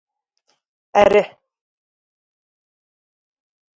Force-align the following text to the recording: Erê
Erê 1.03 1.25